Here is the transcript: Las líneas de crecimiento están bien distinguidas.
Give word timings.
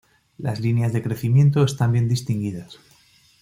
Las 0.39 0.59
líneas 0.59 0.93
de 0.93 1.03
crecimiento 1.03 1.63
están 1.63 1.91
bien 1.91 2.09
distinguidas. 2.09 2.79